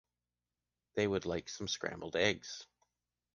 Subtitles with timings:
[0.95, 2.65] They would like some scrambled eggs.